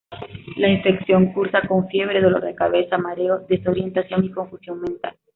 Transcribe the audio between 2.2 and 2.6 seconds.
dolor de